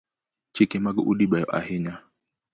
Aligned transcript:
Chike 0.53 0.77
mag 0.85 0.97
udi 1.11 1.25
beyo 1.31 1.47
ahinya 1.59 1.95